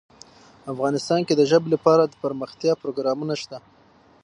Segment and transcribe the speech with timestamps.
[0.71, 3.57] افغانستان کې د ژبې لپاره دپرمختیا پروګرامونه شته.